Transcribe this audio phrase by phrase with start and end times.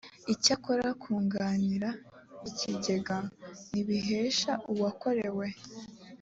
[0.33, 1.89] icyakora kunganira
[2.49, 3.17] ikigega
[3.69, 5.47] ntibihesha uwakorewe